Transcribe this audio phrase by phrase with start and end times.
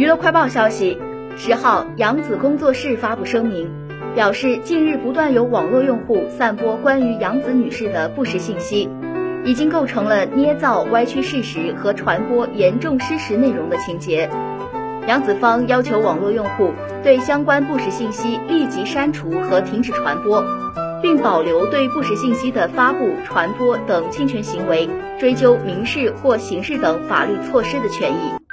[0.00, 0.96] 娱乐快报消息
[1.36, 3.70] 十号杨子工作室发布声明
[4.14, 8.88] 表示近日不断有网络用户散播关于杨子女士的不实信息
[9.44, 14.30] 已经构成了捏造歪曲事实和传播严重失实内容的情节。
[15.06, 16.72] 杨子方要求网络用户
[17.02, 20.42] 对相关不实信息立即删除和停止传播
[21.02, 24.88] 并保留对不实信息的发布传播等侵权行为
[25.18, 28.49] 追究民事或刑事等法律措施的权益。